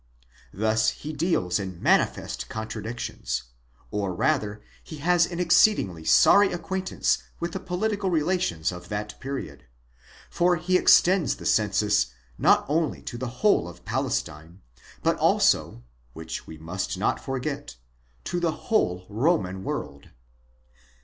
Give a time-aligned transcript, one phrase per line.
[0.51, 3.43] Thus he deals in manifest contradictions;
[3.91, 9.65] or rather he has an exceedingly sorry acquaintance with the political relations of that period;
[10.27, 12.07] for he extends the census
[12.39, 14.61] not only to the whole of Palestine,
[15.03, 17.75] but also (which we must not forget)
[18.23, 20.09] to the whole Roman world.